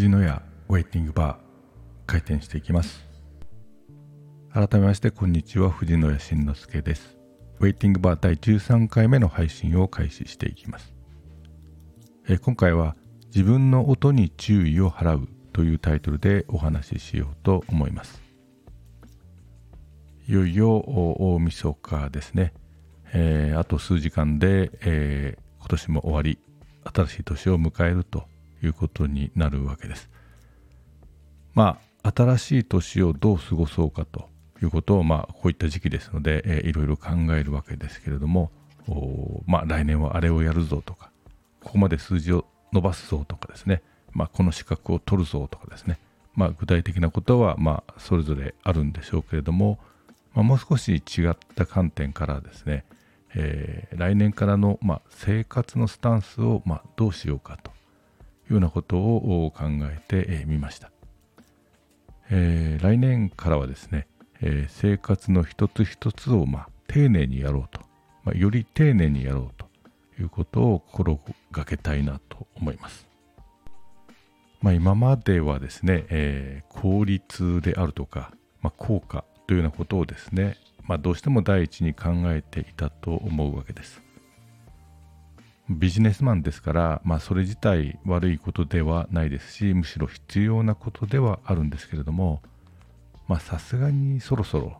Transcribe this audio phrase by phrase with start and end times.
[0.00, 3.04] 藤野屋ウェイティングバー開店していきます。
[4.50, 5.68] 改めましてこんにちは。
[5.68, 7.18] 藤野屋慎之介です。
[7.58, 10.94] ウェイティングバー第13回目の配信を開始していきます。
[12.26, 18.22] え今回は自分の音に注意を払うというタイトルでお話ししようと思います。
[20.26, 22.54] いよいよ大晦日ですね、
[23.12, 26.38] えー、あと数時間で、えー、今年も終わり
[26.90, 28.29] 新しい年を迎えると
[28.62, 30.10] いうことになるわけです。
[31.54, 34.28] まあ新しい年をどう過ごそうかと
[34.62, 38.50] いうことをまあこういった時期ですので、えー、いろいろ考えるわけですけれども
[39.46, 41.10] まあ来年はあれをやるぞとか
[41.62, 45.98] ここまで数字を伸ばすぞとかですね、まあ、この資格を取るぞとかですね、
[46.34, 49.78] まあ、具体的なことはまあそれぞれあるんでしょうけれども、
[50.34, 52.84] まあ、もう少し違った観点からですね、
[53.34, 57.72] えー、来年からのまあ生活のスタンスをまあどうしようかと
[58.50, 60.90] ようなことを考えてみました。
[62.30, 64.06] えー、来年からはですね、
[64.40, 67.80] えー、生活の一つ一つをまあ丁寧にやろうと、
[68.24, 69.66] まあ、より丁寧にやろうと
[70.20, 71.20] いうことを心
[71.50, 73.06] がけたいなと思います。
[74.60, 84.02] まあ、今まではですね、えー、効率であるとか、まあ、効果というようなことをですね、まあ、どうしても第一に考えていたと思うわけです。
[85.70, 92.42] ビジネスマンですから、まあ、それ自体悪いことではないですしむしろ必要なことではあるんですけれども
[93.38, 94.78] さすがにそろそろ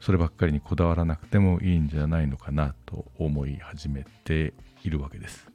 [0.00, 5.46] そればっかりにこだわらなくてもいいんじゃないのかなと思い始めているわけです。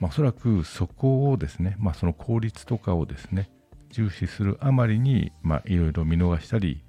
[0.00, 3.50] まあ、おそらくそこをですね、まあ、その効率とかをですね
[3.90, 5.32] 重視するあまりに
[5.64, 6.82] いろいろ見逃したり、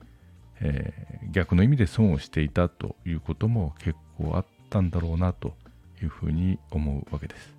[0.60, 5.54] えー、逆の意味で損をしていたということも結構あったんだろうなと
[6.04, 7.54] いうふうに思うわけです。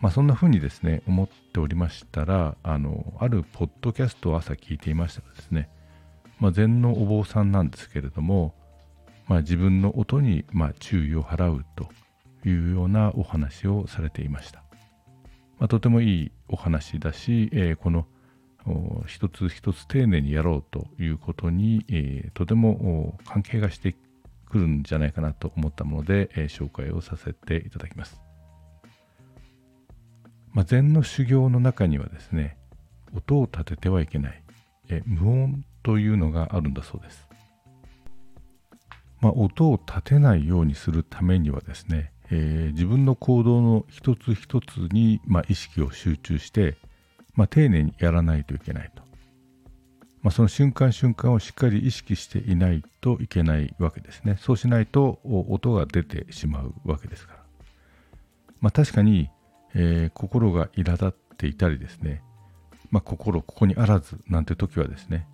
[0.00, 5.70] まあ、そんなふうにですね思っておりましたらあのあるポッドキャストを朝聞いていましたらですね、
[6.40, 8.54] まあ、禅のお坊さんなんですけれども、
[9.28, 11.88] まあ、自分の音にま注意を払うと
[12.46, 14.62] いうようなお話をされていました。
[15.58, 18.06] まあ、とてもいいお話だし、えー、この
[19.06, 23.94] 一つ一つ丁寧にやろうということに、えー、とても関係がして
[24.54, 28.20] くるんじゃないかなと思ったもので、えー、紹介をさせていただきます。
[30.52, 32.56] まあ、禅の修行の中にはですね、
[33.12, 34.42] 音を立ててはいけない、
[34.88, 37.28] え無音というのがあるんだそうです。
[39.20, 46.76] まあ、音を立てないようにするためにはですね、えー、自分の行動の一つ一つに、まあ、意識を集中して、
[47.34, 49.03] まあ、丁寧にやらないといけないと。
[50.24, 54.38] まあ、その瞬間瞬間をしっかり意識していないといけないわけですね。
[54.40, 57.38] そうしないと音が出てしまうわけですから。
[58.62, 59.28] まあ、確かに、
[59.74, 62.22] えー、心が苛立っていたりですね、
[62.90, 65.26] まあ、心ここにあらずなんて時はですね、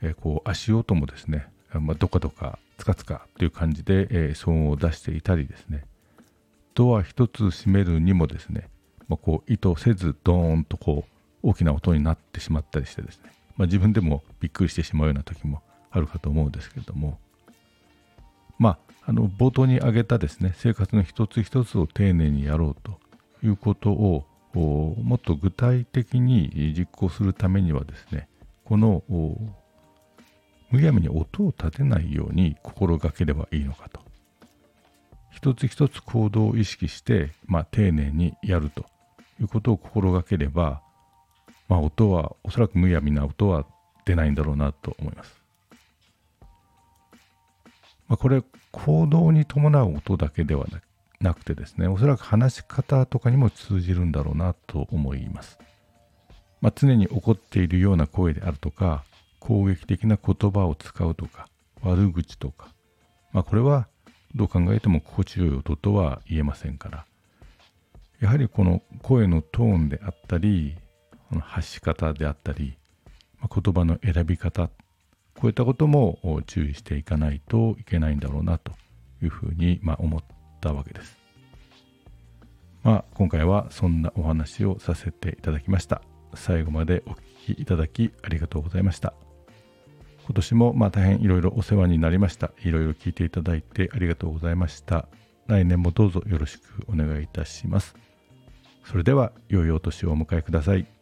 [0.00, 5.84] えー、こう足音もですね、まあ、どかどかつかつかという感じで、えー、騒音を出していたりですね、
[6.74, 8.68] ドア一つ閉めるにもですね、
[9.08, 11.04] まあ、こう意図せずドーンとこ
[11.42, 13.32] う大きな音になってしまったりしてですね、
[13.62, 15.62] まあ、自分でもびっくりしてしまうような時も
[15.92, 17.20] あるかと思うんですけれども、
[18.58, 22.98] まあ、あの冒頭に挙げたですね生活の一つ一つを丁寧にやろうと
[23.46, 28.26] いうことをもっと具体的に実行するためにはですね
[28.64, 29.04] この
[30.72, 34.00] むやみに音を立てないように心がければいいのかと。
[35.30, 38.86] 一つ一つ行動を意識して、まあ、丁寧にやると
[39.40, 40.81] いうことを心がければ
[41.68, 43.66] まあ、音はおそらくむやみな音は
[44.04, 45.42] 出ないんだろうなと思います。
[48.08, 48.42] まあ、これ
[48.72, 50.66] 行動に伴う音だけでは
[51.20, 55.58] なくてですねおそらく話し方とかにも通じるんだろうなと思います。
[56.60, 59.04] まあ、常に怒っているような声であるとか
[59.40, 61.48] 攻撃的な言葉を使うとか
[61.82, 62.68] 悪口とか、
[63.32, 63.88] まあ、これは
[64.34, 67.06] どう考えても心地よい音とは言えませんから
[68.20, 70.76] やはりこの声のトーンであったり
[71.32, 72.76] この発し方であったり、
[73.40, 74.68] 言葉の選び方
[75.34, 78.72] こういったことも注意していかないといけないんだろうなと
[79.22, 80.20] いうふうに、ま、思っ
[80.60, 81.18] たわけです。
[82.82, 86.02] まあ、今回はそんなお話をさせていただきました。
[86.34, 87.12] 最後までお
[87.46, 89.14] 聞きいただきありがとうございました。
[90.26, 92.52] 今年もまあ大変いろいろお世話になりました。
[92.62, 95.08] いろいろ聞いていただいてありがとうございました。
[95.46, 97.94] 来年もどうぞよろしくお願いいたします。
[98.84, 101.01] それでは良いお年をお迎えください。